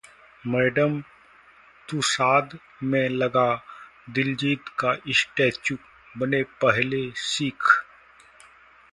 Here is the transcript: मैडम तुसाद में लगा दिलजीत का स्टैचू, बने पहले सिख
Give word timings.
मैडम 0.43 0.93
तुसाद 1.89 2.57
में 2.83 3.09
लगा 3.09 3.45
दिलजीत 4.09 4.69
का 4.79 4.95
स्टैचू, 5.11 5.77
बने 6.15 6.41
पहले 6.61 7.03
सिख 7.17 7.69